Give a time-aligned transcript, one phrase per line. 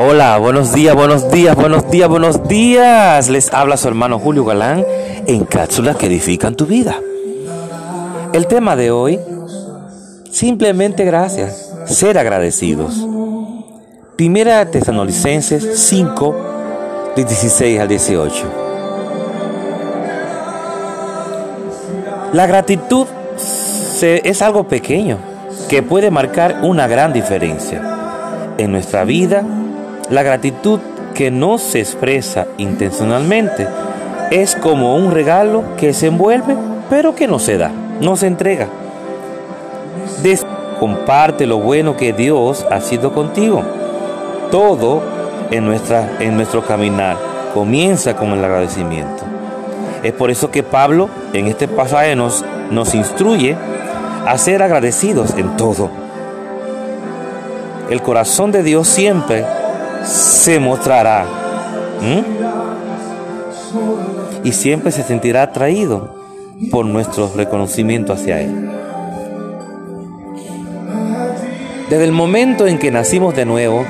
[0.00, 3.28] Hola, buenos días, buenos días, buenos días, buenos días.
[3.28, 4.84] Les habla su hermano Julio Galán
[5.26, 7.00] en cápsulas que edifican tu vida.
[8.32, 9.18] El tema de hoy,
[10.30, 13.06] simplemente gracias, ser agradecidos.
[14.16, 16.36] Primera Tesanolicenses 5,
[17.16, 18.44] de 16 al 18.
[22.32, 23.06] La gratitud
[24.00, 25.27] es algo pequeño
[25.68, 27.82] que puede marcar una gran diferencia.
[28.56, 29.44] En nuestra vida,
[30.10, 30.80] la gratitud
[31.14, 33.66] que no se expresa intencionalmente
[34.30, 36.56] es como un regalo que se envuelve
[36.88, 37.70] pero que no se da,
[38.00, 38.68] no se entrega.
[40.80, 43.62] comparte lo bueno que Dios ha sido contigo.
[44.50, 45.02] Todo
[45.50, 47.16] en, nuestra, en nuestro caminar
[47.52, 49.24] comienza con el agradecimiento.
[50.02, 53.56] Es por eso que Pablo en este pasaje nos, nos instruye
[54.28, 55.90] a ser agradecidos en todo.
[57.88, 59.46] El corazón de Dios siempre
[60.04, 61.24] se mostrará
[64.44, 66.14] y siempre se sentirá atraído
[66.70, 68.70] por nuestro reconocimiento hacia Él.
[71.88, 73.86] Desde el momento en que nacimos de nuevo,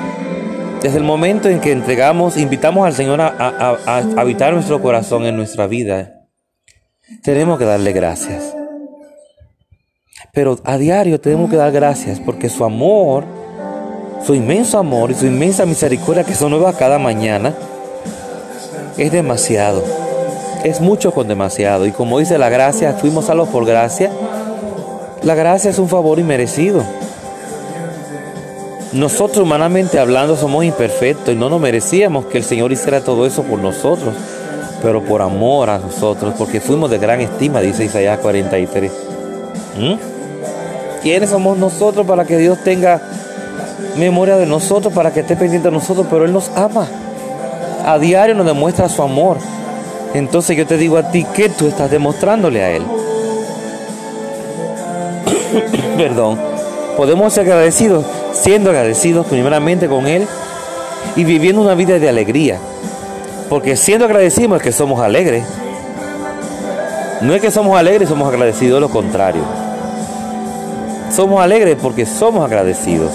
[0.81, 5.35] desde el momento en que entregamos, invitamos al Señor a, a habitar nuestro corazón en
[5.35, 6.21] nuestra vida,
[7.23, 8.55] tenemos que darle gracias.
[10.33, 13.23] Pero a diario tenemos que dar gracias porque su amor,
[14.25, 17.53] su inmenso amor y su inmensa misericordia que son nuevas cada mañana,
[18.97, 19.83] es demasiado.
[20.63, 21.85] Es mucho con demasiado.
[21.87, 24.11] Y como dice la gracia, fuimos salvos por gracia.
[25.23, 26.83] La gracia es un favor inmerecido.
[28.93, 33.43] Nosotros humanamente hablando somos imperfectos y no nos merecíamos que el Señor hiciera todo eso
[33.43, 34.15] por nosotros,
[34.81, 38.91] pero por amor a nosotros, porque fuimos de gran estima, dice Isaías 43.
[41.01, 43.01] ¿Quiénes somos nosotros para que Dios tenga
[43.97, 46.07] memoria de nosotros, para que esté pendiente de nosotros?
[46.09, 46.87] Pero Él nos ama.
[47.85, 49.37] A diario nos demuestra su amor.
[50.13, 52.83] Entonces yo te digo a ti, ¿qué tú estás demostrándole a Él?
[55.97, 56.37] Perdón.
[56.97, 60.27] Podemos ser agradecidos, siendo agradecidos primeramente con Él
[61.15, 62.57] y viviendo una vida de alegría.
[63.47, 65.45] Porque siendo agradecidos es que somos alegres.
[67.21, 69.68] No es que somos alegres, somos agradecidos, lo contrario.
[71.19, 73.11] Somos alegres porque somos agradecidos.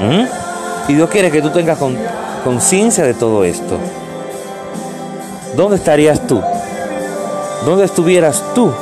[0.00, 0.24] ¿Mm?
[0.90, 1.78] Y Dios quiere que tú tengas
[2.42, 3.78] conciencia de todo esto.
[5.54, 6.42] ¿Dónde estarías tú?
[7.64, 8.72] ¿Dónde estuvieras tú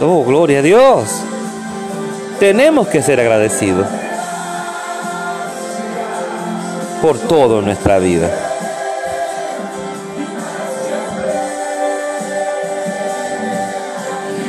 [0.00, 1.27] Oh, gloria a Dios.
[2.38, 3.86] Tenemos que ser agradecidos
[7.02, 8.30] por todo nuestra vida.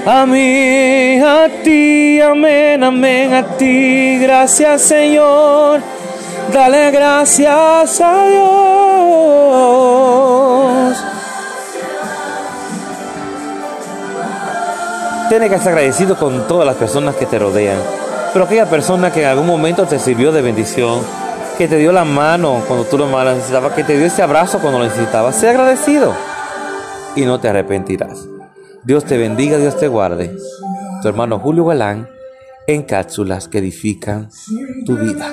[0.06, 5.82] A mí, a ti, amén, amén, a ti, gracias Señor,
[6.52, 8.79] dale gracias a Dios.
[15.30, 17.78] Tienes que estar agradecido con todas las personas que te rodean.
[18.34, 21.02] Pero aquella persona que en algún momento te sirvió de bendición,
[21.56, 24.58] que te dio la mano cuando tú lo más necesitabas, que te dio ese abrazo
[24.58, 26.16] cuando lo necesitabas, sé agradecido
[27.16, 28.28] y no te arrepentirás.
[28.84, 30.36] Dios te bendiga, Dios te guarde.
[31.04, 32.10] Tu hermano Julio Galán
[32.66, 34.30] en cápsulas que edifican
[34.88, 35.32] tu vida.